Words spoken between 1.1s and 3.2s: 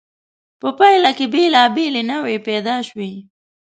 کې بېلابېلې نوعې پیدا شوې.